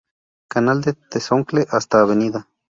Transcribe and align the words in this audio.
Canal 0.49 0.81
de 0.81 0.93
Tezontle 0.95 1.67
hasta 1.69 2.01
Av. 2.01 2.43